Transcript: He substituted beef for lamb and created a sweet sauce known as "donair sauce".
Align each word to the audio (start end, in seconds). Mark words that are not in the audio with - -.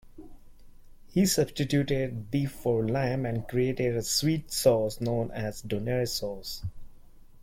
He 1.13 1.27
substituted 1.27 2.31
beef 2.31 2.51
for 2.53 2.89
lamb 2.89 3.23
and 3.23 3.47
created 3.47 3.95
a 3.95 4.01
sweet 4.01 4.51
sauce 4.51 4.99
known 4.99 5.29
as 5.29 5.61
"donair 5.61 6.07
sauce". 6.09 6.63